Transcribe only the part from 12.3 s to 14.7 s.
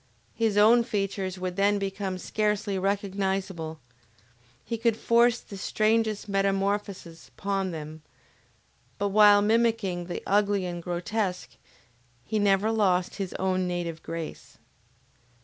never lost his own native grace.